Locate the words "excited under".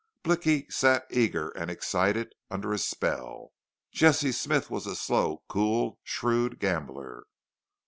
1.69-2.73